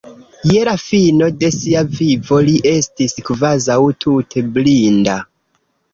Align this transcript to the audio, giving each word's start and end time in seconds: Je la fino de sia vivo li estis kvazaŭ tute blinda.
Je 0.51 0.61
la 0.67 0.71
fino 0.83 1.27
de 1.43 1.49
sia 1.57 1.83
vivo 1.99 2.41
li 2.49 2.57
estis 2.71 3.15
kvazaŭ 3.29 3.79
tute 4.07 4.45
blinda. 4.57 5.19